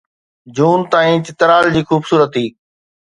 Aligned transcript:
جون 0.55 0.79
تائين 0.91 1.19
چترال 1.25 1.65
جي 1.75 1.81
خوبصورتي 1.89 2.45